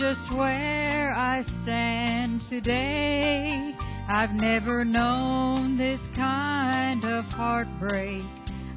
[0.00, 3.74] just where I stand today.
[4.08, 8.22] I've never known this kind of heartbreak.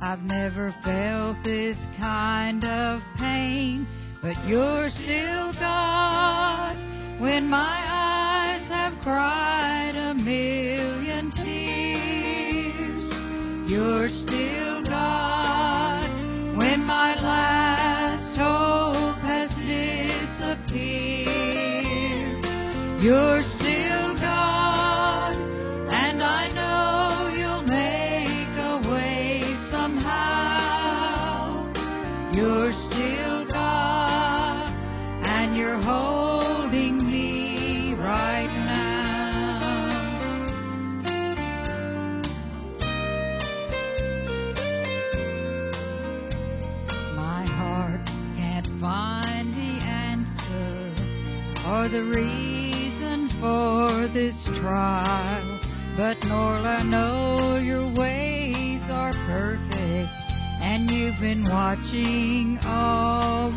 [0.02, 3.88] I've never felt this kind of pain.
[4.22, 6.76] But you're still God
[7.22, 13.02] when my eyes have cried a million tears.
[13.72, 16.10] You're still God
[16.58, 17.73] when my last
[23.04, 31.68] You're still God, and I know you'll make a way somehow.
[32.34, 34.72] You're still God,
[35.26, 39.60] and you're holding me right now.
[47.18, 48.08] My heart
[48.38, 50.94] can't find the answer
[51.68, 52.43] or the reason
[54.14, 55.60] this trial.
[55.98, 60.14] But Lord, I know your ways are perfect,
[60.62, 63.50] and you've been watching all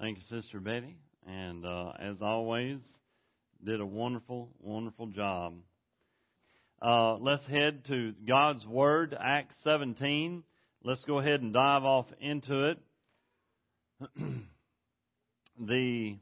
[0.00, 0.96] Thank you, Sister Betty.
[1.26, 2.78] And uh, as always,
[3.64, 5.54] did a wonderful, wonderful job.
[6.80, 10.44] Uh, let's head to God's Word, Acts 17.
[10.84, 12.78] Let's go ahead and dive off into it.
[15.60, 16.16] the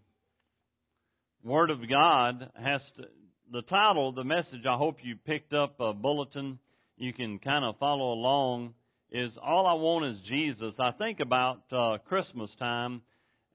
[1.45, 3.05] Word of God has to,
[3.53, 6.59] the title, the message, I hope you picked up a bulletin.
[6.97, 8.73] You can kind of follow along.
[9.11, 10.77] Is All I Want is Jesus.
[10.79, 13.03] I think about uh, Christmas time,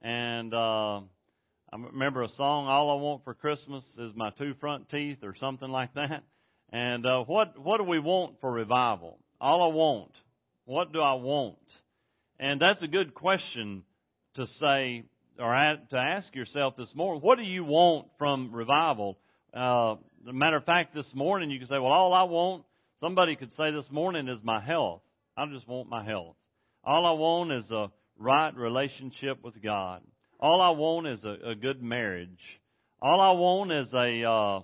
[0.01, 4.89] and uh, I remember a song, All I Want for Christmas is My Two Front
[4.89, 6.23] Teeth, or something like that.
[6.71, 9.19] And uh, what what do we want for revival?
[9.39, 10.11] All I want.
[10.65, 11.57] What do I want?
[12.39, 13.83] And that's a good question
[14.35, 15.03] to say
[15.39, 17.21] or to ask yourself this morning.
[17.21, 19.17] What do you want from revival?
[19.53, 22.63] Uh, matter of fact, this morning you can say, well, all I want,
[22.99, 25.01] somebody could say this morning is my health.
[25.35, 26.35] I just want my health.
[26.83, 27.91] All I want is a
[28.21, 30.01] right relationship with God.
[30.39, 32.29] All I want is a, a good marriage.
[33.01, 34.61] All I want is a, uh,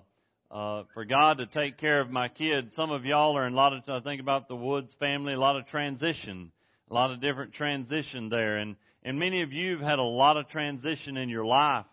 [0.50, 2.74] uh, for God to take care of my kids.
[2.76, 5.40] Some of y'all are in a lot of, I think about the Woods family, a
[5.40, 6.52] lot of transition,
[6.90, 8.58] a lot of different transition there.
[8.58, 11.86] And, and many of you have had a lot of transition in your life,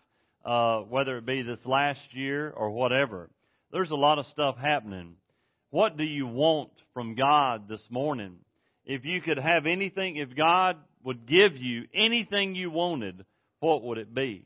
[0.44, 3.28] uh, whether it be this last year or whatever.
[3.72, 5.16] There's a lot of stuff happening.
[5.70, 8.36] What do you want from God this morning?
[8.84, 13.24] If you could have anything, if God would give you anything you wanted,
[13.60, 14.44] what would it be?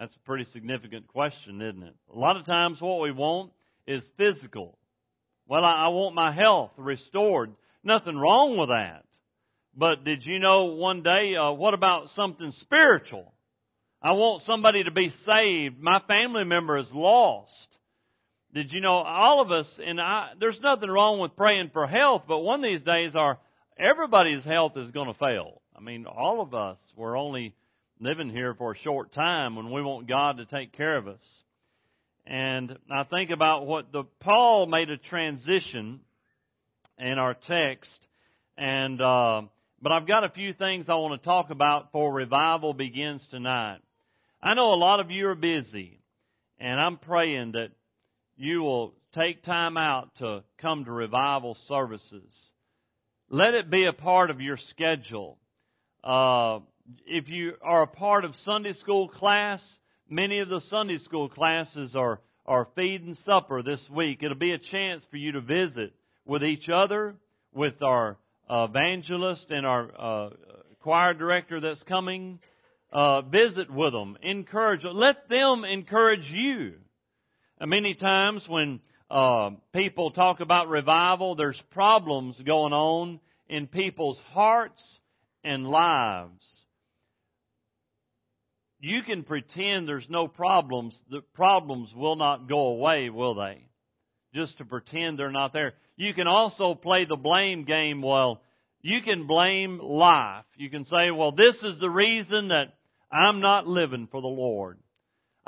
[0.00, 1.94] That's a pretty significant question, isn't it?
[2.14, 3.52] A lot of times what we want
[3.86, 4.78] is physical.
[5.46, 7.50] Well, I, want my health restored.
[7.84, 9.04] Nothing wrong with that.
[9.76, 13.34] But did you know one day, uh, what about something spiritual?
[14.00, 15.78] I want somebody to be saved.
[15.78, 17.68] My family member is lost.
[18.54, 22.22] Did you know all of us and I there's nothing wrong with praying for health,
[22.26, 23.38] but one of these days our
[23.78, 25.62] everybody's health is going to fail.
[25.76, 27.54] I mean, all of us we're only
[28.00, 31.22] living here for a short time when we want God to take care of us.
[32.26, 36.00] And I think about what the Paul made a transition
[36.98, 38.06] in our text
[38.56, 39.42] and uh
[39.80, 43.78] but I've got a few things I want to talk about for revival begins tonight.
[44.42, 46.00] I know a lot of you are busy,
[46.58, 47.70] and I'm praying that
[48.36, 52.50] you will take time out to come to revival services.
[53.30, 55.36] Let it be a part of your schedule.
[56.02, 56.60] Uh,
[57.04, 59.62] if you are a part of Sunday school class,
[60.08, 64.22] many of the Sunday school classes are, are feed and supper this week.
[64.22, 65.92] It'll be a chance for you to visit
[66.24, 67.16] with each other,
[67.52, 68.16] with our
[68.48, 70.30] evangelist and our uh,
[70.80, 72.38] choir director that's coming.
[72.90, 74.96] Uh, visit with them, encourage them.
[74.96, 76.76] Let them encourage you.
[77.60, 84.20] And many times when uh, people talk about revival, there's problems going on in people's
[84.32, 85.00] hearts
[85.42, 86.66] and lives.
[88.80, 91.00] You can pretend there's no problems.
[91.10, 93.66] The problems will not go away, will they?
[94.34, 95.74] Just to pretend they're not there.
[95.96, 98.02] You can also play the blame game.
[98.02, 98.40] Well,
[98.82, 100.44] you can blame life.
[100.56, 102.74] You can say, well, this is the reason that
[103.10, 104.78] I'm not living for the Lord.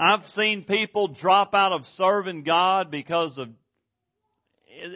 [0.02, 3.48] I've seen people drop out of serving God because of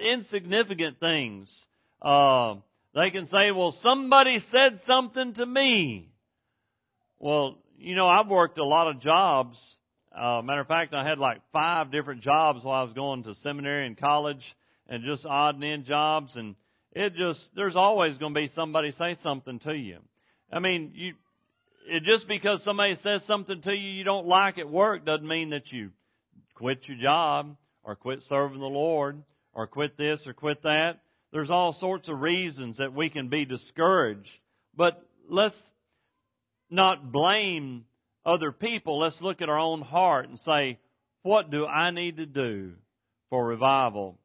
[0.02, 1.66] insignificant things.
[2.00, 2.54] Uh,
[2.94, 6.08] they can say, well, somebody said something to me.
[7.18, 9.58] Well, you know, I've worked a lot of jobs.
[10.16, 13.34] Uh, matter of fact, I had like five different jobs while I was going to
[13.34, 14.42] seminary and college
[14.88, 16.54] and just odd and end jobs and
[16.92, 19.99] it just, there's always going to be somebody say something to you.
[20.50, 21.14] I mean, you,
[21.87, 25.50] it just because somebody says something to you you don't like at work doesn't mean
[25.50, 25.91] that you
[26.55, 29.23] quit your job or quit serving the Lord
[29.53, 31.00] or quit this or quit that.
[31.33, 34.31] There's all sorts of reasons that we can be discouraged.
[34.76, 35.57] But let's
[36.71, 37.85] not blame
[38.25, 39.00] other people.
[39.00, 40.79] Let's look at our own heart and say,
[41.23, 42.73] what do I need to do
[43.31, 44.19] for revival?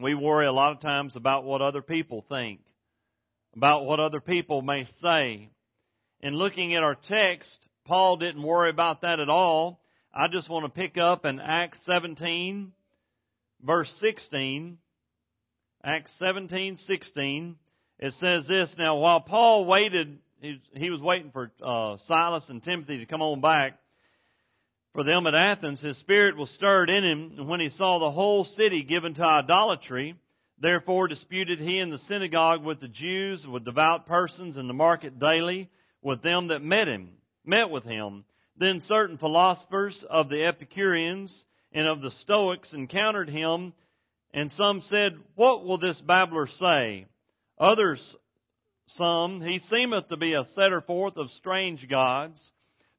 [0.00, 2.60] We worry a lot of times about what other people think,
[3.56, 5.50] about what other people may say
[6.22, 9.80] in looking at our text, Paul didn't worry about that at all.
[10.14, 12.72] I just want to pick up in Acts 17,
[13.64, 14.78] verse 16.
[15.84, 17.56] Acts 17, 16.
[17.98, 22.98] It says this, Now while Paul waited, he was waiting for uh, Silas and Timothy
[22.98, 23.78] to come on back.
[24.92, 28.10] For them at Athens, his spirit was stirred in him, and when he saw the
[28.10, 30.16] whole city given to idolatry,
[30.58, 35.18] therefore disputed he in the synagogue with the Jews, with devout persons in the market
[35.18, 35.70] daily,
[36.02, 37.10] with them that met him,
[37.44, 38.24] met with him.
[38.56, 43.72] Then certain philosophers of the Epicureans and of the Stoics encountered him,
[44.34, 47.06] and some said, What will this babbler say?
[47.58, 48.16] Others,
[48.88, 52.52] some, he seemeth to be a setter forth of strange gods,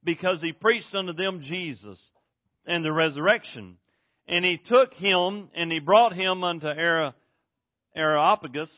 [0.03, 2.11] because he preached unto them Jesus
[2.65, 3.77] and the resurrection.
[4.27, 6.67] And he took him, and he brought him unto
[7.95, 8.71] Areopagus,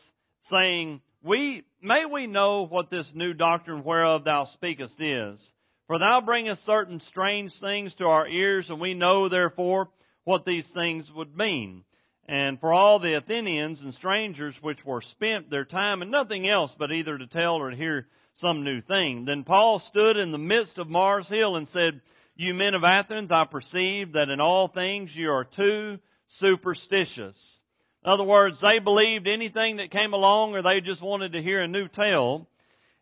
[0.50, 5.50] saying, we, may we know what this new doctrine whereof thou speakest is.
[5.86, 9.88] For thou bringest certain strange things to our ears, and we know therefore
[10.24, 11.84] what these things would mean.
[12.28, 16.74] And for all the Athenians and strangers which were spent their time in nothing else
[16.76, 19.24] but either to tell or to hear some new thing.
[19.24, 22.00] Then Paul stood in the midst of Mars Hill and said,
[22.34, 27.60] You men of Athens, I perceive that in all things you are too superstitious.
[28.06, 31.60] In other words, they believed anything that came along or they just wanted to hear
[31.60, 32.46] a new tale.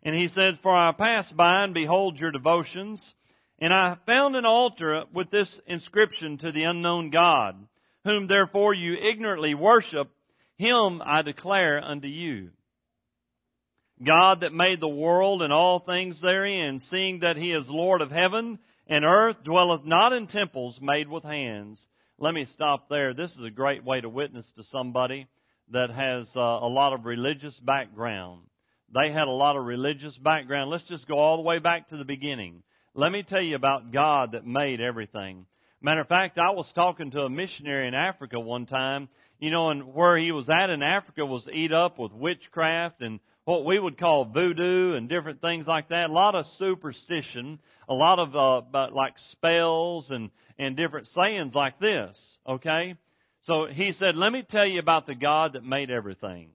[0.03, 3.15] And he says, For I passed by and behold your devotions,
[3.59, 7.55] and I found an altar with this inscription to the unknown God,
[8.05, 10.11] whom therefore you ignorantly worship,
[10.57, 12.49] him I declare unto you.
[14.03, 18.11] God that made the world and all things therein, seeing that he is Lord of
[18.11, 21.87] heaven and earth, dwelleth not in temples made with hands
[22.19, 23.13] let me stop there.
[23.13, 25.27] This is a great way to witness to somebody
[25.73, 28.43] that has uh, a lot of religious background.
[28.95, 30.71] They had a lot of religious background.
[30.71, 32.63] Let's just go all the way back to the beginning.
[32.95, 35.47] Let me tell you about God that made everything.
[35.83, 39.09] Matter of fact, I was talking to a missionary in Africa one time,
[39.41, 43.19] you know, and where he was at in Africa was eat up with witchcraft and
[43.45, 46.11] what we would call voodoo and different things like that.
[46.11, 47.59] A lot of superstition,
[47.89, 52.39] a lot of uh, like spells and and different sayings like this.
[52.47, 52.95] Okay,
[53.43, 56.51] so he said, "Let me tell you about the God that made everything,"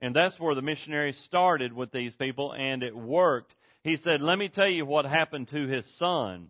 [0.00, 3.54] and that's where the missionary started with these people, and it worked.
[3.84, 6.48] he said, let me tell you what happened to his son.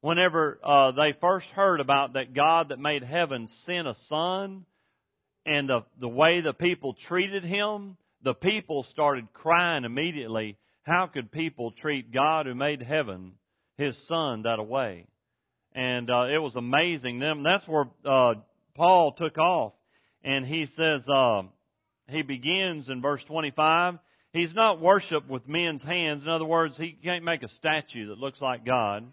[0.00, 4.64] Whenever uh, they first heard about that God that made heaven sent a son,
[5.46, 10.56] and the, the way the people treated him, the people started crying immediately.
[10.82, 13.32] How could people treat God who made heaven,
[13.76, 15.06] his son, that way?
[15.74, 17.18] And uh, it was amazing.
[17.18, 18.34] Them that's where uh,
[18.74, 19.72] Paul took off,
[20.22, 21.42] and he says uh,
[22.08, 23.98] he begins in verse 25.
[24.32, 26.22] He's not worshipped with men's hands.
[26.22, 29.06] In other words, he can't make a statue that looks like God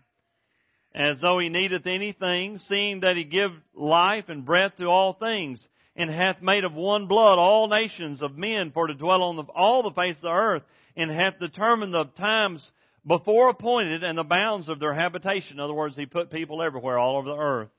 [0.93, 5.65] as though he needeth anything, seeing that he give life and breath to all things,
[5.95, 9.43] and hath made of one blood all nations of men for to dwell on the,
[9.43, 10.63] all the face of the earth,
[10.95, 12.71] and hath determined the times
[13.05, 15.57] before appointed and the bounds of their habitation.
[15.57, 17.69] In other words, he put people everywhere, all over the earth.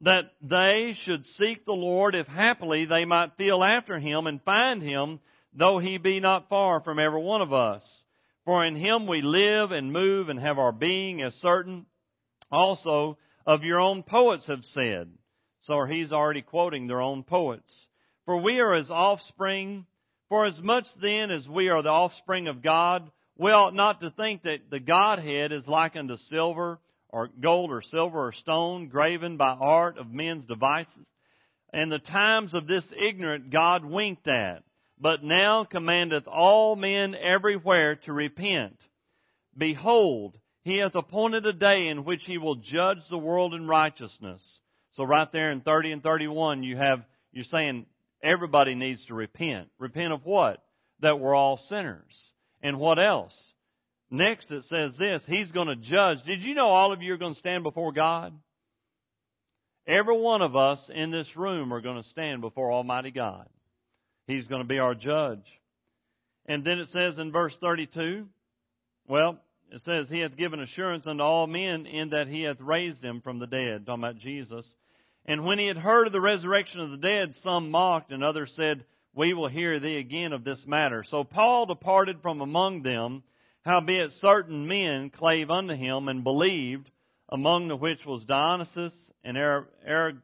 [0.00, 4.82] That they should seek the Lord if happily they might feel after him and find
[4.82, 5.20] him,
[5.52, 8.04] though he be not far from every one of us.
[8.44, 11.86] For in him we live and move and have our being as certain
[12.50, 15.10] also of your own poets have said.
[15.62, 17.88] So he's already quoting their own poets.
[18.26, 19.86] For we are his offspring,
[20.28, 24.10] for as much then as we are the offspring of God, we ought not to
[24.10, 29.36] think that the Godhead is like unto silver or gold or silver or stone graven
[29.36, 31.06] by art of men's devices.
[31.72, 34.62] And the times of this ignorant God winked at,
[35.00, 38.76] but now commandeth all men everywhere to repent.
[39.56, 44.60] Behold, he hath appointed a day in which he will judge the world in righteousness.
[44.94, 47.84] So right there in 30 and 31, you have, you're saying
[48.22, 49.68] everybody needs to repent.
[49.78, 50.64] Repent of what?
[51.00, 52.32] That we're all sinners.
[52.62, 53.52] And what else?
[54.10, 56.22] Next it says this, He's going to judge.
[56.24, 58.32] Did you know all of you are going to stand before God?
[59.86, 63.46] Every one of us in this room are going to stand before Almighty God.
[64.26, 65.44] He's going to be our judge.
[66.46, 68.26] And then it says in verse 32,
[69.06, 69.38] well,
[69.74, 73.20] it says, He hath given assurance unto all men in that He hath raised him
[73.20, 73.84] from the dead.
[73.84, 74.72] Talking about Jesus.
[75.26, 78.52] And when he had heard of the resurrection of the dead, some mocked, and others
[78.54, 78.84] said,
[79.14, 81.02] We will hear thee again of this matter.
[81.02, 83.24] So Paul departed from among them,
[83.64, 86.88] howbeit certain men clave unto him and believed,
[87.28, 90.20] among the which was Dionysius and Areopagite,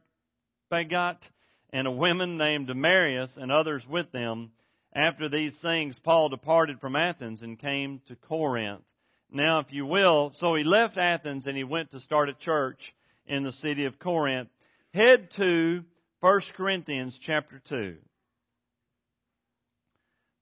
[1.73, 4.51] and a woman named Damaris, and others with them.
[4.95, 8.83] After these things, Paul departed from Athens and came to Corinth.
[9.31, 12.79] Now, if you will, so he left Athens and he went to start a church
[13.25, 14.49] in the city of Corinth.
[14.93, 15.83] Head to
[16.19, 17.95] 1 Corinthians chapter 2.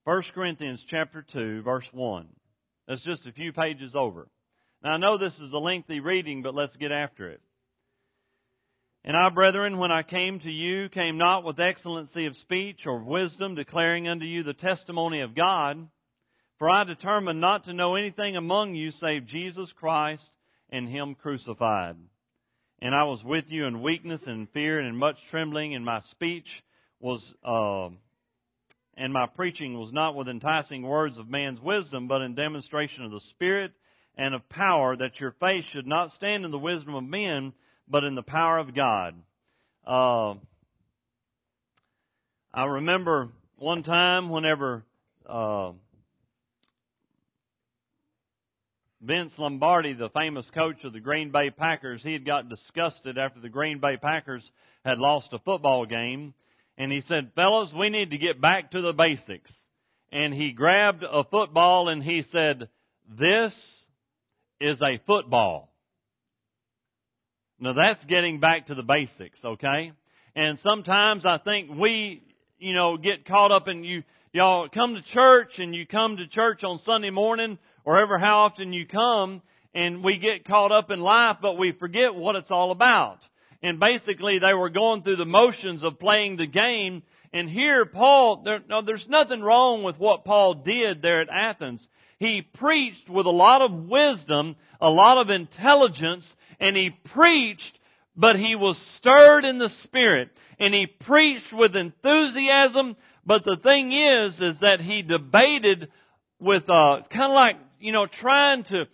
[0.06, 2.28] 1 Corinthians chapter 2, verse 1.
[2.88, 4.28] That's just a few pages over.
[4.84, 7.42] Now, I know this is a lengthy reading, but let's get after it.
[9.04, 13.04] And I, brethren, when I came to you, came not with excellency of speech or
[13.04, 15.88] wisdom, declaring unto you the testimony of God.
[16.60, 20.30] For I determined not to know anything among you save Jesus Christ
[20.70, 21.96] and Him crucified.
[22.82, 26.02] And I was with you in weakness and fear and in much trembling, and my
[26.12, 26.48] speech
[27.00, 27.90] was, uh,
[28.98, 33.12] and my preaching was not with enticing words of man's wisdom, but in demonstration of
[33.12, 33.72] the Spirit
[34.18, 37.54] and of power, that your faith should not stand in the wisdom of men,
[37.88, 39.16] but in the power of God.
[39.88, 40.34] Uh,
[42.54, 44.84] I remember one time whenever
[45.26, 45.72] uh,
[49.02, 53.40] Vince Lombardi, the famous coach of the Green Bay Packers, he had got disgusted after
[53.40, 54.50] the Green Bay Packers
[54.84, 56.34] had lost a football game.
[56.78, 59.52] And he said, fellas, we need to get back to the basics.
[60.12, 62.68] And he grabbed a football and he said,
[63.18, 63.54] this
[64.60, 65.72] is a football.
[67.60, 69.94] Now that's getting back to the basics, okay?
[70.36, 72.24] And sometimes I think we,
[72.58, 76.28] you know, get caught up in you, y'all come to church and you come to
[76.28, 79.42] church on Sunday morning or ever how often you come
[79.74, 83.20] and we get caught up in life, but we forget what it's all about.
[83.62, 87.04] And basically they were going through the motions of playing the game.
[87.34, 91.88] And here Paul, there, no, there's nothing wrong with what Paul did there at Athens.
[92.18, 97.80] He preached with a lot of wisdom, a lot of intelligence, and he preached
[98.20, 103.94] but he was stirred in the spirit and he preached with enthusiasm but the thing
[103.94, 105.90] is is that he debated
[106.40, 108.86] with uh kind of like you know, trying to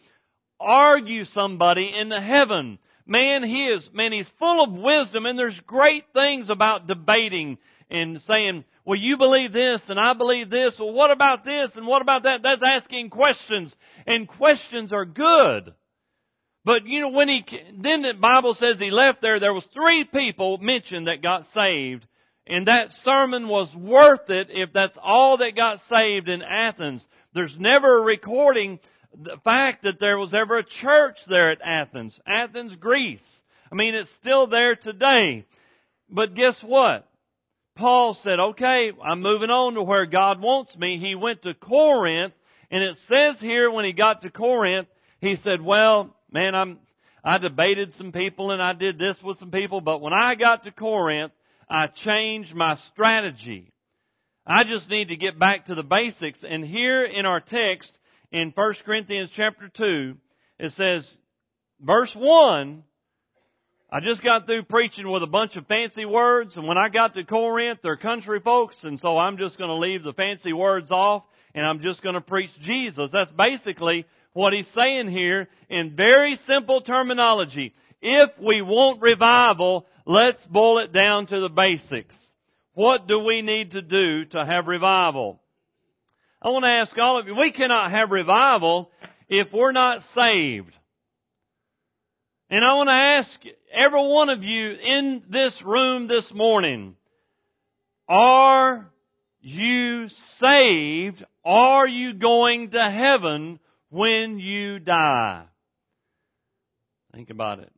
[0.60, 2.80] argue somebody into heaven.
[3.06, 7.58] Man, he is, man, he's full of wisdom and there's great things about debating
[7.90, 10.78] and saying, well, you believe this and I believe this.
[10.80, 12.40] Well, what about this and what about that?
[12.42, 13.76] That's asking questions
[14.08, 15.74] and questions are good.
[16.64, 17.46] But you know, when he,
[17.78, 22.06] then the Bible says he left there, there was three people mentioned that got saved.
[22.48, 27.06] And that sermon was worth it if that's all that got saved in Athens.
[27.36, 28.80] There's never a recording
[29.14, 32.18] the fact that there was ever a church there at Athens.
[32.26, 33.20] Athens, Greece.
[33.70, 35.46] I mean, it's still there today.
[36.10, 37.06] But guess what?
[37.76, 40.98] Paul said, okay, I'm moving on to where God wants me.
[40.98, 42.34] He went to Corinth,
[42.72, 44.88] and it says here when he got to Corinth,
[45.20, 46.80] he said, well, man, I'm,
[47.22, 50.64] I debated some people and I did this with some people, but when I got
[50.64, 51.34] to Corinth,
[51.70, 53.74] I changed my strategy.
[54.46, 56.40] I just need to get back to the basics.
[56.48, 57.98] And here in our text,
[58.32, 60.16] in 1 Corinthians chapter 2,
[60.60, 61.18] it says,
[61.82, 62.84] verse 1,
[63.90, 67.14] I just got through preaching with a bunch of fancy words, and when I got
[67.14, 70.92] to Corinth, they're country folks, and so I'm just going to leave the fancy words
[70.92, 73.12] off, and I'm just going to preach Jesus.
[73.14, 77.74] That's basically what he's saying here in very simple terminology.
[78.02, 82.16] If we want revival, let's boil it down to the basics.
[82.76, 85.42] What do we need to do to have revival?
[86.42, 88.92] I want to ask all of you, we cannot have revival
[89.30, 90.74] if we're not saved.
[92.50, 93.40] And I want to ask
[93.74, 96.96] every one of you in this room this morning,
[98.08, 98.86] are
[99.40, 100.10] you
[100.40, 101.26] saved?
[101.44, 103.60] Are you going to heaven
[103.90, 105.46] when you die?
[107.14, 107.72] Think about it.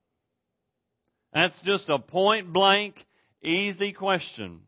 [1.33, 3.05] That's just a point blank,
[3.43, 4.61] easy question.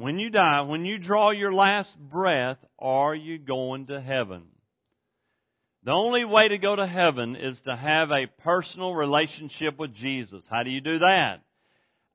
[0.00, 4.44] When you die, when you draw your last breath, are you going to heaven?
[5.84, 10.46] The only way to go to heaven is to have a personal relationship with Jesus.
[10.48, 11.42] How do you do that?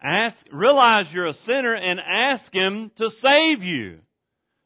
[0.02, 4.00] Ask, realize you're a sinner and ask Him to save you.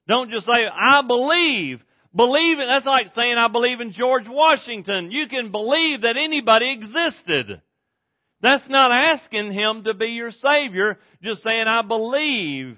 [0.07, 1.81] Don't just say, I believe.
[2.15, 2.67] Believe it.
[2.69, 5.11] That's like saying, I believe in George Washington.
[5.11, 7.61] You can believe that anybody existed.
[8.39, 12.77] That's not asking Him to be your Savior, just saying, I believe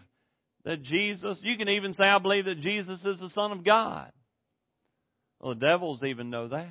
[0.63, 4.11] that Jesus, you can even say, I believe that Jesus is the Son of God.
[5.39, 6.69] Well, the devils even know that.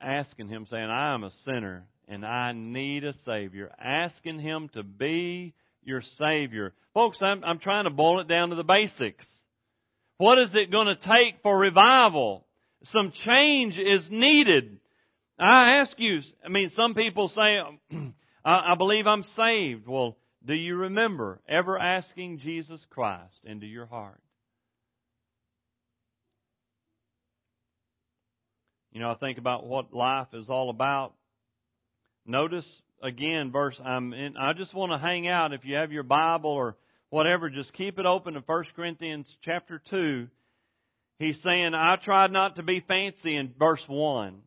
[0.00, 3.70] Asking Him, saying, I am a sinner and I need a Savior.
[3.80, 6.72] Asking Him to be your Savior.
[6.94, 9.26] Folks, I'm, I'm trying to boil it down to the basics.
[10.18, 12.44] What is it going to take for revival?
[12.84, 14.78] Some change is needed.
[15.38, 17.58] I ask you, I mean, some people say,
[18.44, 19.86] I, I believe I'm saved.
[19.86, 24.20] Well, do you remember ever asking Jesus Christ into your heart?
[28.92, 31.12] You know, I think about what life is all about.
[32.24, 32.66] Notice
[33.02, 35.52] again, verse I'm in, I just want to hang out.
[35.52, 36.76] If you have your Bible or
[37.10, 40.28] whatever, just keep it open to 1 Corinthians chapter 2.
[41.18, 44.38] He's saying, I tried not to be fancy in verse 1.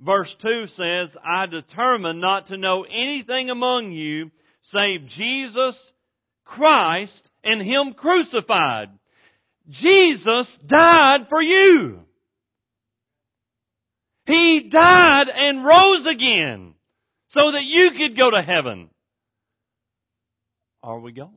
[0.00, 4.30] Verse 2 says, I determined not to know anything among you
[4.68, 5.92] save Jesus
[6.44, 8.88] Christ and Him crucified.
[9.68, 12.00] Jesus died for you.
[14.26, 16.74] He died and rose again
[17.28, 18.90] so that you could go to heaven.
[20.82, 21.30] Are we going?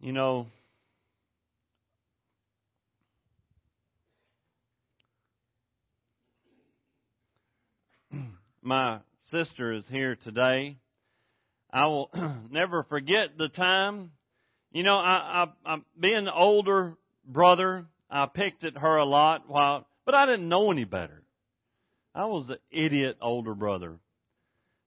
[0.00, 0.46] You know,
[8.62, 10.76] my sister is here today.
[11.72, 12.10] I will
[12.50, 14.10] never forget the time.
[14.72, 19.48] You know, I, I, I being an older brother, I picked at her a lot
[19.48, 21.22] while, but I didn't know any better.
[22.14, 23.98] I was the idiot older brother.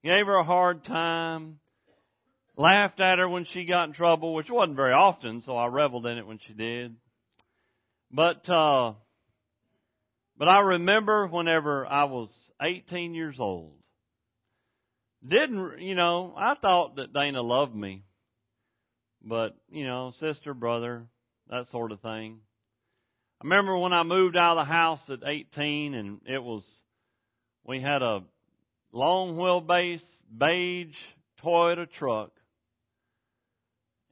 [0.03, 1.59] Gave her a hard time.
[2.55, 6.05] Laughed at her when she got in trouble, which wasn't very often, so I reveled
[6.05, 6.95] in it when she did.
[8.11, 8.93] But, uh,
[10.37, 12.29] but I remember whenever I was
[12.61, 13.73] 18 years old,
[15.27, 18.03] didn't, you know, I thought that Dana loved me.
[19.23, 21.05] But, you know, sister, brother,
[21.49, 22.39] that sort of thing.
[23.41, 26.65] I remember when I moved out of the house at 18 and it was,
[27.65, 28.23] we had a
[28.91, 30.03] long wheelbase
[30.37, 30.95] beige
[31.43, 32.31] Toyota truck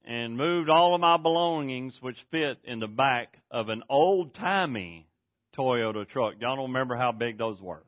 [0.05, 5.07] and moved all of my belongings which fit in the back of an old timey
[5.57, 6.35] Toyota truck.
[6.39, 7.83] Y'all don't remember how big those were.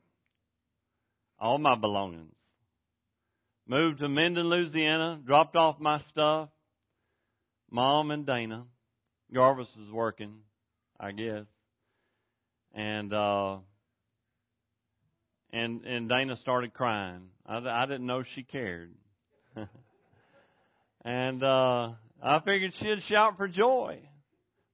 [1.38, 2.36] All my belongings.
[3.66, 6.50] Moved to Minden, Louisiana, dropped off my stuff.
[7.70, 8.64] Mom and Dana.
[9.34, 10.34] Garvis is working.
[10.98, 11.46] I guess.
[12.74, 13.58] And uh,
[15.52, 17.28] and and Dana started crying.
[17.46, 18.90] I, I didn't know she cared.
[21.04, 21.90] and uh,
[22.22, 24.00] I figured she'd shout for joy.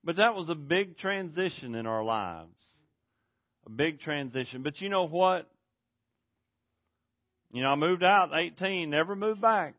[0.03, 2.65] But that was a big transition in our lives.
[3.67, 4.63] A big transition.
[4.63, 5.50] But you know what?
[7.53, 9.75] You know, I moved out at 18, never moved back.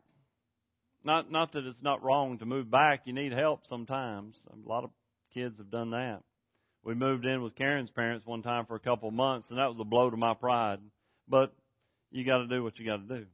[1.04, 3.02] not not that it's not wrong to move back.
[3.06, 4.36] You need help sometimes.
[4.50, 4.90] A lot of
[5.32, 6.20] kids have done that.
[6.84, 9.68] We moved in with Karen's parents one time for a couple of months, and that
[9.68, 10.80] was a blow to my pride.
[11.28, 11.54] But
[12.10, 13.26] you got to do what you got to do.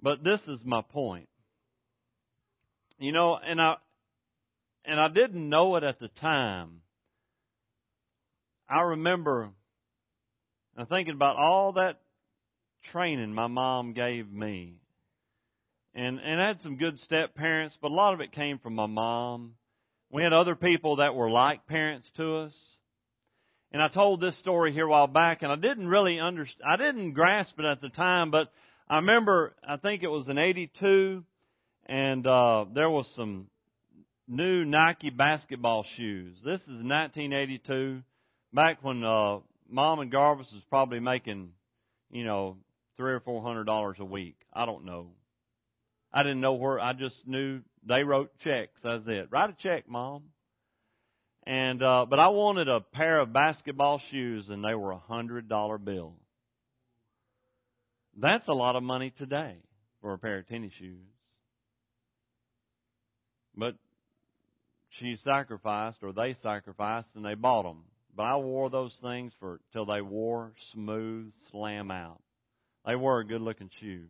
[0.00, 1.28] But this is my point.
[2.98, 3.76] You know, and I
[4.84, 6.80] and I didn't know it at the time.
[8.68, 9.50] I remember
[10.76, 12.00] I'm thinking about all that
[12.84, 14.80] training my mom gave me.
[15.94, 18.74] And and I had some good step parents, but a lot of it came from
[18.74, 19.54] my mom.
[20.10, 22.78] We had other people that were like parents to us.
[23.70, 26.76] And I told this story here a while back and I didn't really understand I
[26.76, 28.50] didn't grasp it at the time, but
[28.88, 31.24] I remember I think it was in eighty two
[31.86, 33.48] and uh there was some
[34.26, 36.38] new Nike basketball shoes.
[36.44, 38.02] This is nineteen eighty two,
[38.52, 41.50] back when uh mom and Garvis was probably making,
[42.10, 42.56] you know,
[42.98, 44.36] three or four hundred dollars a week.
[44.52, 45.12] I don't know.
[46.12, 46.78] I didn't know where.
[46.78, 48.78] I just knew they wrote checks.
[48.82, 49.28] That's it.
[49.30, 50.24] Write a check, mom.
[51.46, 55.48] And uh, but I wanted a pair of basketball shoes, and they were a hundred
[55.48, 56.16] dollar bill.
[58.20, 59.56] That's a lot of money today
[60.02, 60.98] for a pair of tennis shoes.
[63.56, 63.76] But
[64.90, 67.84] she sacrificed, or they sacrificed, and they bought them.
[68.14, 72.20] But I wore those things for till they wore smooth, slam out.
[72.86, 74.06] They were a good looking shoe.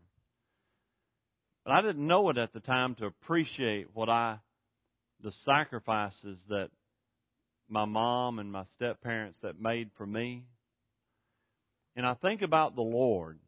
[1.65, 4.39] But I didn't know it at the time to appreciate what I,
[5.23, 6.71] the sacrifices that
[7.69, 10.45] my mom and my step parents that made for me.
[11.97, 13.39] And I think about the Lord.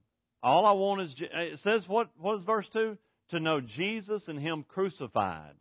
[0.43, 2.99] All I want is, uh, it says what, what is verse 2?
[3.31, 5.55] To know Jesus and Him crucified.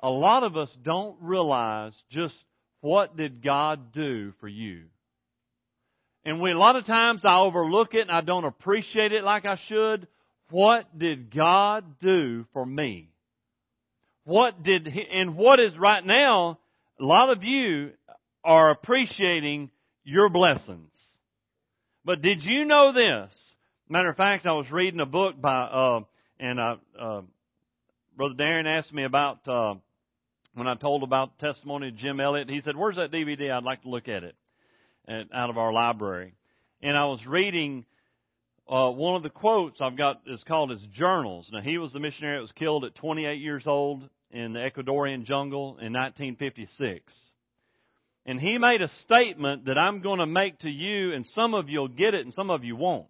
[0.00, 2.44] A lot of us don't realize just
[2.80, 4.84] what did God do for you?
[6.28, 9.46] And we, a lot of times I overlook it and I don't appreciate it like
[9.46, 10.06] I should.
[10.50, 13.08] What did God do for me?
[14.24, 16.58] What did he, and what is right now,
[17.00, 17.92] a lot of you
[18.44, 19.70] are appreciating
[20.04, 20.92] your blessings.
[22.04, 23.54] But did you know this?
[23.88, 26.00] Matter of fact, I was reading a book by, uh,
[26.38, 27.22] and, uh, uh,
[28.18, 29.76] Brother Darren asked me about, uh,
[30.52, 33.50] when I told about testimony of Jim Elliot, he said, "Where's that DVD?
[33.50, 34.36] I'd like to look at it."
[35.08, 36.34] And, out of our library,
[36.82, 37.86] and I was reading
[38.68, 41.48] uh, one of the quotes I've got is called his journals.
[41.50, 45.24] Now he was the missionary that was killed at 28 years old in the Ecuadorian
[45.24, 47.02] jungle in 1956.
[48.26, 51.70] And he made a statement that I'm going to make to you, and some of
[51.70, 53.06] you'll get it and some of you won't.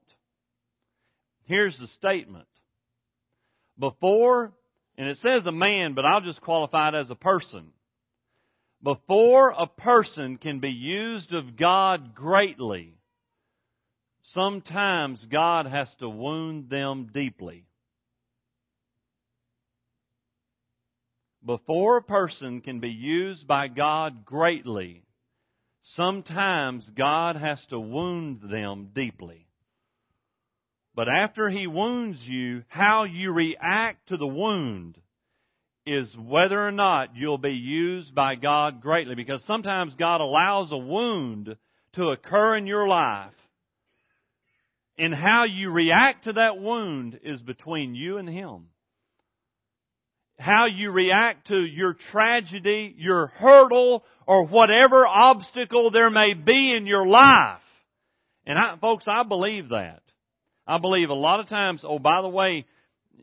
[1.46, 2.46] Here's the statement.
[3.76, 4.52] Before
[4.98, 7.72] and it says a man, but I'll just qualify it as a person.
[8.82, 12.94] Before a person can be used of God greatly,
[14.22, 17.64] sometimes God has to wound them deeply.
[21.44, 25.02] Before a person can be used by God greatly,
[25.82, 29.48] sometimes God has to wound them deeply.
[30.94, 34.98] But after he wounds you, how you react to the wound
[35.88, 39.14] is whether or not you'll be used by God greatly.
[39.14, 41.56] Because sometimes God allows a wound
[41.94, 43.32] to occur in your life.
[44.98, 48.66] And how you react to that wound is between you and Him.
[50.38, 56.86] How you react to your tragedy, your hurdle, or whatever obstacle there may be in
[56.86, 57.60] your life.
[58.46, 60.02] And I, folks, I believe that.
[60.66, 62.66] I believe a lot of times, oh, by the way,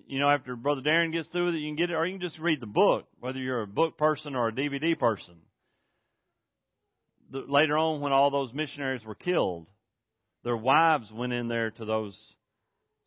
[0.07, 2.13] you know, after Brother Darren gets through with it, you can get it, or you
[2.13, 5.35] can just read the book, whether you're a book person or a DVD person.
[7.31, 9.67] The, later on, when all those missionaries were killed,
[10.43, 12.35] their wives went in there to those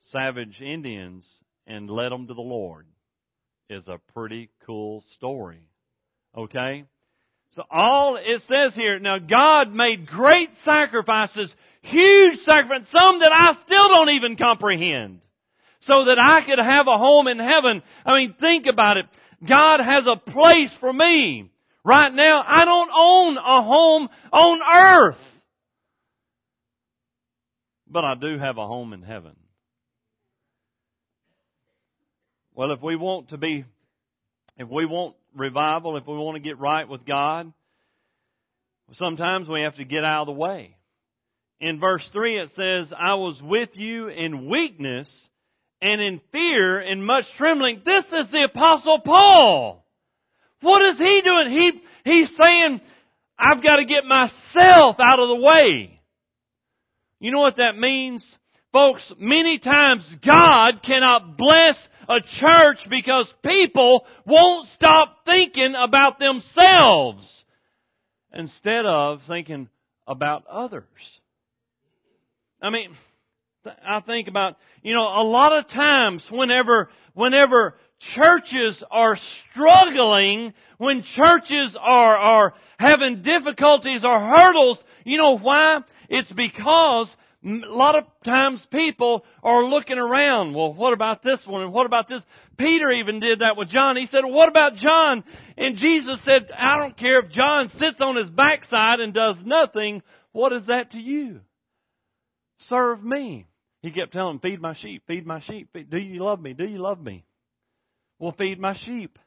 [0.06, 1.28] savage Indians
[1.66, 2.86] and led them to the Lord.
[3.70, 5.60] Is a pretty cool story.
[6.36, 6.84] Okay?
[7.50, 13.54] So all it says here, now God made great sacrifices huge sacrifices, some that I
[13.64, 15.20] still don't even comprehend.
[15.80, 17.82] So that I could have a home in heaven.
[18.04, 19.06] I mean, think about it.
[19.46, 21.50] God has a place for me.
[21.84, 25.20] Right now, I don't own a home on earth.
[27.86, 29.36] But I do have a home in heaven.
[32.54, 33.64] Well, if we want to be,
[34.58, 37.52] if we want revival, if we want to get right with God,
[38.92, 40.74] sometimes we have to get out of the way
[41.60, 45.28] in verse 3 it says, I was with you in weakness
[45.80, 47.82] and in fear and much trembling.
[47.84, 49.84] This is the apostle Paul.
[50.60, 51.50] What is he doing?
[51.50, 52.80] He, he's saying,
[53.38, 56.00] I've got to get myself out of the way.
[57.20, 58.36] You know what that means?
[58.72, 61.76] Folks, many times God cannot bless
[62.08, 67.44] a church because people won't stop thinking about themselves
[68.32, 69.68] instead of thinking
[70.06, 70.84] about others.
[72.60, 72.90] I mean,
[73.66, 79.16] I think about, you know, a lot of times whenever, whenever churches are
[79.50, 85.80] struggling, when churches are, are having difficulties or hurdles, you know why?
[86.08, 90.54] It's because a lot of times people are looking around.
[90.54, 91.62] Well, what about this one?
[91.62, 92.22] And what about this?
[92.56, 93.96] Peter even did that with John.
[93.96, 95.24] He said, what about John?
[95.56, 100.02] And Jesus said, I don't care if John sits on his backside and does nothing.
[100.32, 101.40] What is that to you?
[102.66, 103.46] Serve me.
[103.80, 105.68] He kept telling feed my sheep, feed my sheep.
[105.88, 106.52] Do you love me?
[106.52, 107.24] Do you love me?
[108.18, 109.18] Well, feed my sheep.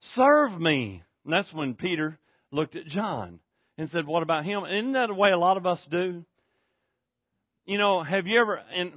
[0.00, 1.02] Serve me.
[1.24, 2.18] And that's when Peter
[2.50, 3.40] looked at John
[3.78, 4.64] and said, what about him?
[4.64, 6.24] Isn't that the way a lot of us do?
[7.64, 8.92] You know, have you ever, and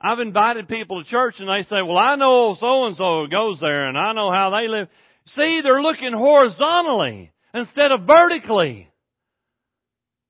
[0.00, 3.60] I've invited people to church and they say, well, I know so and so goes
[3.60, 4.88] there and I know how they live.
[5.26, 8.88] See, they're looking horizontally instead of vertically.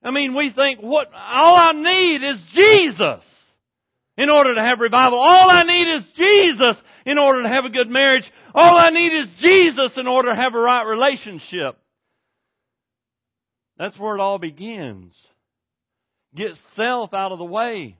[0.06, 3.24] I mean, we think what, all I need is Jesus
[4.16, 5.18] in order to have revival.
[5.18, 8.30] All I need is Jesus in order to have a good marriage.
[8.54, 11.76] All I need is Jesus in order to have a right relationship.
[13.78, 15.12] That's where it all begins.
[16.36, 17.98] Get self out of the way.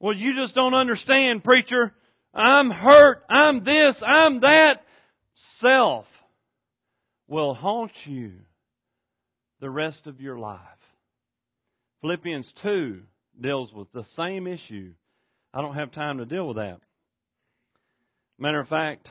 [0.00, 1.94] Well, you just don't understand, preacher.
[2.34, 3.22] I'm hurt.
[3.30, 3.94] I'm this.
[4.04, 4.82] I'm that.
[5.60, 6.06] Self
[7.28, 8.32] will haunt you
[9.62, 10.58] the rest of your life.
[12.00, 12.98] Philippians 2
[13.40, 14.92] deals with the same issue.
[15.54, 16.80] I don't have time to deal with that.
[18.40, 19.08] Matter of fact,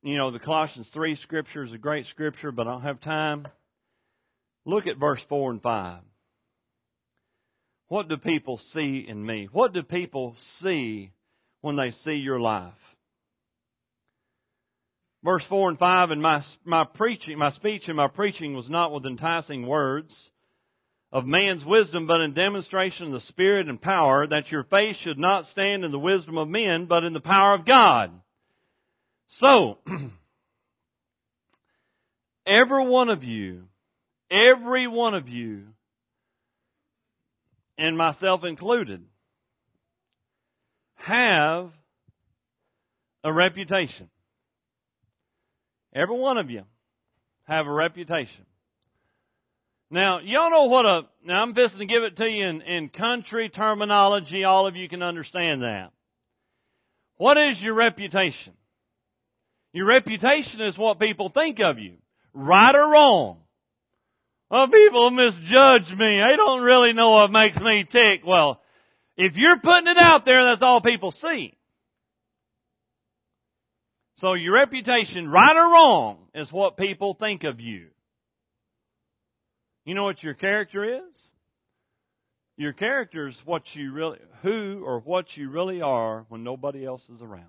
[0.00, 3.48] you know, the Colossians 3 scripture is a great scripture, but I don't have time.
[4.64, 5.98] Look at verse 4 and 5.
[7.88, 9.48] What do people see in me?
[9.50, 11.10] What do people see
[11.62, 12.74] when they see your life?
[15.28, 18.94] Verse 4 and 5, and my, my preaching, my speech and my preaching was not
[18.94, 20.30] with enticing words
[21.12, 25.18] of man's wisdom, but in demonstration of the Spirit and power, that your faith should
[25.18, 28.10] not stand in the wisdom of men, but in the power of God.
[29.32, 29.76] So,
[32.46, 33.64] every one of you,
[34.30, 35.64] every one of you,
[37.76, 39.04] and myself included,
[40.94, 41.70] have
[43.22, 44.08] a reputation.
[45.94, 46.62] Every one of you
[47.44, 48.44] have a reputation.
[49.90, 52.88] Now, y'all know what a, now I'm fixing to give it to you in, in
[52.90, 54.44] country terminology.
[54.44, 55.92] All of you can understand that.
[57.16, 58.52] What is your reputation?
[59.72, 61.94] Your reputation is what people think of you.
[62.34, 63.38] Right or wrong.
[64.50, 66.20] Well, people misjudge me.
[66.20, 68.22] They don't really know what makes me tick.
[68.26, 68.60] Well,
[69.16, 71.57] if you're putting it out there, that's all people see.
[74.18, 77.86] So your reputation, right or wrong, is what people think of you.
[79.84, 81.28] You know what your character is?
[82.56, 87.08] Your character is what you really, who or what you really are when nobody else
[87.14, 87.44] is around.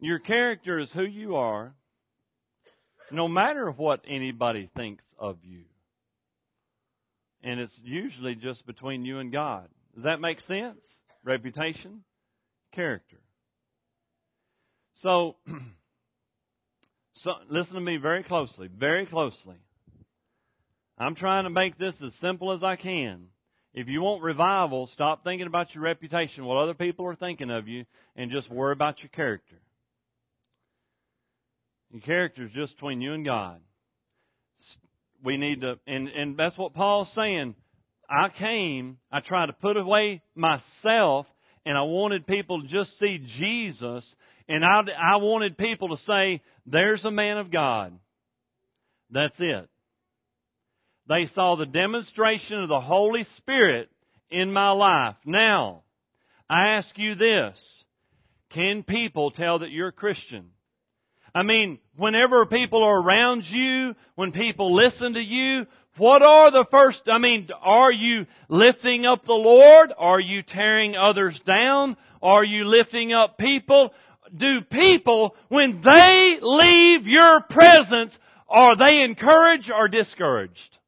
[0.00, 1.74] Your character is who you are,
[3.12, 5.62] no matter what anybody thinks of you.
[7.44, 9.68] And it's usually just between you and God.
[9.94, 10.84] Does that make sense?
[11.28, 12.02] Reputation,
[12.72, 13.18] character.
[14.94, 15.36] So,
[17.18, 19.56] So, listen to me very closely, very closely.
[20.96, 23.26] I'm trying to make this as simple as I can.
[23.74, 27.66] If you want revival, stop thinking about your reputation, what other people are thinking of
[27.66, 29.56] you, and just worry about your character.
[31.90, 33.60] Your character is just between you and God.
[35.24, 37.56] We need to, and, and that's what Paul's saying.
[38.08, 41.26] I came, I tried to put away myself,
[41.66, 44.16] and I wanted people to just see Jesus
[44.48, 47.98] and I, I wanted people to say, there's a man of God.
[49.10, 49.68] That's it.
[51.06, 53.90] They saw the demonstration of the Holy Spirit
[54.30, 55.16] in my life.
[55.24, 55.82] Now,
[56.48, 57.84] I ask you this.
[58.50, 60.50] Can people tell that you're a Christian?
[61.34, 65.66] I mean, whenever people are around you, when people listen to you,
[65.98, 69.92] what are the first, I mean, are you lifting up the Lord?
[69.96, 71.96] Are you tearing others down?
[72.22, 73.92] Are you lifting up people?
[74.36, 78.16] do people, when they leave your presence,
[78.48, 80.78] are they encouraged or discouraged?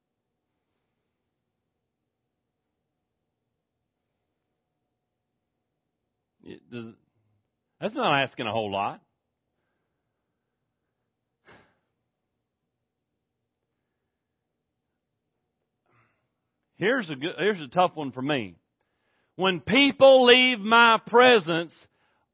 [7.81, 9.01] That's not asking a whole lot.
[16.81, 18.57] Here's a good, here's a tough one for me.
[19.37, 21.75] When people leave my presence,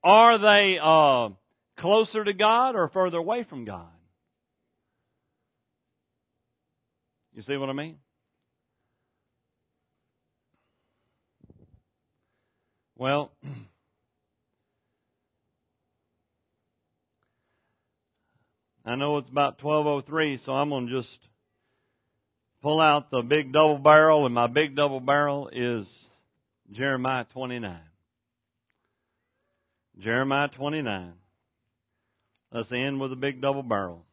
[0.05, 1.31] are they uh,
[1.77, 3.89] closer to God or further away from God?
[7.35, 7.97] You see what I mean?
[12.97, 13.33] Well,
[18.85, 21.19] I know it's about 1203, so I'm going to just
[22.67, 25.87] pull out the big double barrel, and my big double barrel is
[26.73, 27.79] Jeremiah 29.
[30.01, 31.12] Jeremiah 29.
[32.51, 34.05] Let's end with a big double barrel.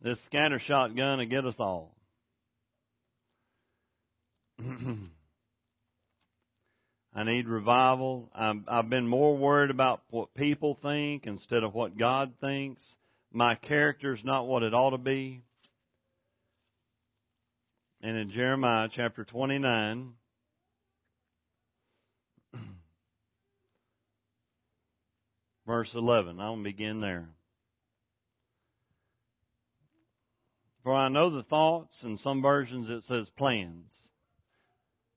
[0.00, 1.94] This scatter shotgun will get us all.
[7.14, 8.30] I need revival.
[8.34, 12.82] I'm, I've been more worried about what people think instead of what God thinks.
[13.32, 15.42] My character's not what it ought to be.
[18.02, 20.14] And in Jeremiah chapter 29,
[25.66, 27.28] verse 11, I'll begin there.
[30.82, 33.92] For I know the thoughts, in some versions it says plans.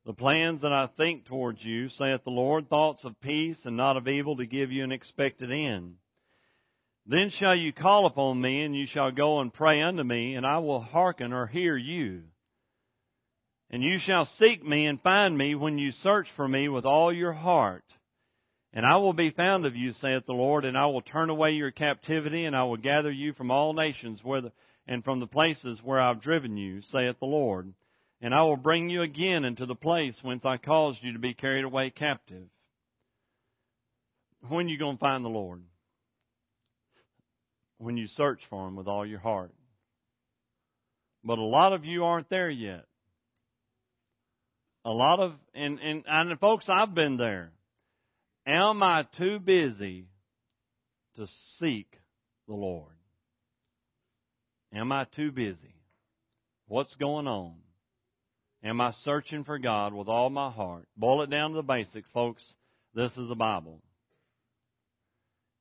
[0.05, 3.95] The plans that I think towards you, saith the Lord, thoughts of peace and not
[3.95, 5.95] of evil to give you an expected end.
[7.05, 10.45] Then shall you call upon me, and you shall go and pray unto me, and
[10.45, 12.23] I will hearken or hear you.
[13.69, 17.11] And you shall seek me and find me when you search for me with all
[17.11, 17.83] your heart.
[18.71, 21.51] And I will be found of you, saith the Lord, and I will turn away
[21.51, 24.41] your captivity, and I will gather you from all nations where
[24.87, 27.73] and from the places where I've driven you, saith the Lord
[28.23, 31.33] and I will bring you again into the place whence I caused you to be
[31.33, 32.47] carried away captive.
[34.47, 35.61] When are you going to find the Lord?
[37.83, 39.51] When you search for Him with all your heart.
[41.23, 42.85] But a lot of you aren't there yet.
[44.85, 47.51] A lot of, and, and, and folks, I've been there.
[48.45, 50.07] Am I too busy
[51.15, 51.27] to
[51.59, 51.87] seek
[52.47, 52.91] the Lord?
[54.73, 55.75] Am I too busy?
[56.67, 57.55] What's going on?
[58.63, 60.87] Am I searching for God with all my heart?
[60.97, 62.43] Boil it down to the basics, folks.
[62.95, 63.81] This is a Bible.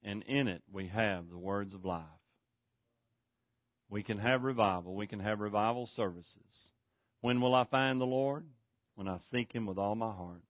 [0.03, 2.05] And in it we have the words of life.
[3.89, 4.95] We can have revival.
[4.95, 6.71] We can have revival services.
[7.21, 8.45] When will I find the Lord?
[8.95, 10.43] When I seek Him with all my heart.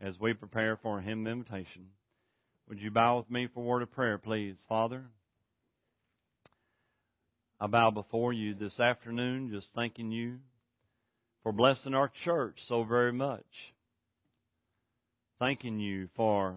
[0.00, 1.86] As we prepare for a hymn invitation,
[2.68, 4.56] would you bow with me for a word of prayer, please?
[4.68, 5.04] Father,
[7.60, 10.38] I bow before you this afternoon just thanking you
[11.42, 13.44] for blessing our church so very much.
[15.38, 16.56] Thanking you for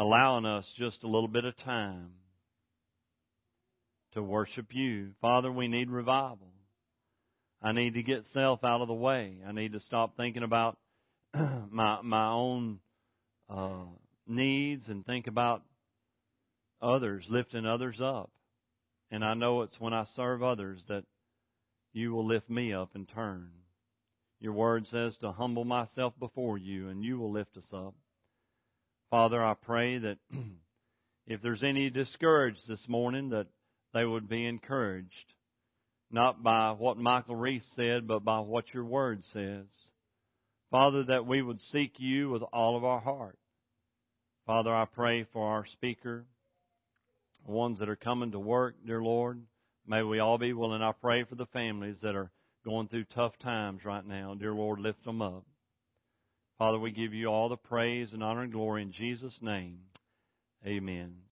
[0.00, 2.08] allowing us just a little bit of time
[4.14, 5.10] to worship you.
[5.20, 6.54] Father, we need revival.
[7.62, 9.36] I need to get self out of the way.
[9.46, 10.78] I need to stop thinking about
[11.34, 12.78] my my own
[13.50, 13.84] uh,
[14.26, 15.62] needs and think about
[16.80, 18.30] others, lifting others up.
[19.10, 21.04] And I know it's when I serve others that
[21.92, 23.50] you will lift me up in turn.
[24.38, 27.94] Your word says to humble myself before you, and you will lift us up.
[29.10, 30.18] Father, I pray that
[31.26, 33.48] if there's any discouraged this morning, that
[33.92, 35.34] they would be encouraged,
[36.12, 39.66] not by what Michael Reese said, but by what your word says.
[40.70, 43.36] Father, that we would seek you with all of our heart.
[44.46, 46.24] Father, I pray for our speaker,
[47.44, 49.42] ones that are coming to work, dear Lord.
[49.88, 50.82] May we all be willing.
[50.82, 52.30] I pray for the families that are
[52.64, 54.36] going through tough times right now.
[54.38, 55.44] Dear Lord, lift them up.
[56.60, 59.78] Father, we give you all the praise and honor and glory in Jesus' name.
[60.66, 61.22] Amen.